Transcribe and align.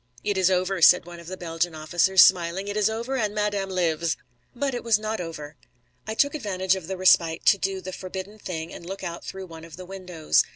"It 0.23 0.35
is 0.35 0.49
over," 0.49 0.81
said 0.81 1.05
one 1.05 1.19
of 1.19 1.27
the 1.27 1.37
Belgian 1.37 1.75
officers, 1.75 2.23
smiling. 2.23 2.67
"It 2.67 2.75
is 2.75 2.89
over, 2.89 3.17
and 3.17 3.35
madame 3.35 3.69
lives!" 3.69 4.17
But 4.55 4.73
it 4.73 4.83
was 4.83 4.97
not 4.97 5.21
over. 5.21 5.57
I 6.07 6.15
took 6.15 6.33
advantage 6.33 6.75
of 6.75 6.87
the 6.87 6.97
respite 6.97 7.45
to 7.45 7.59
do 7.59 7.81
the 7.81 7.93
forbidden 7.93 8.39
thing 8.39 8.73
and 8.73 8.83
look 8.83 9.03
out 9.03 9.23
through 9.23 9.45
one 9.45 9.63
of 9.63 9.77
the 9.77 9.85
windows. 9.85 10.43